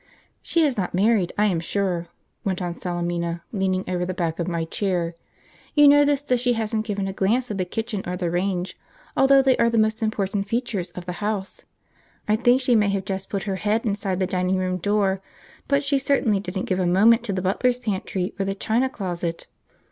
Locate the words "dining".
14.25-14.57